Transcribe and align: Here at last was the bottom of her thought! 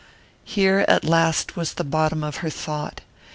Here 0.43 0.83
at 0.87 1.03
last 1.05 1.55
was 1.55 1.75
the 1.75 1.83
bottom 1.83 2.23
of 2.23 2.37
her 2.37 2.49
thought! 2.49 3.01